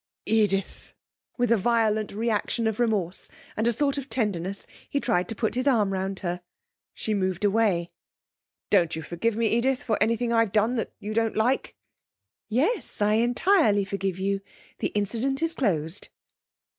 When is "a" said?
1.51-1.57, 3.67-3.71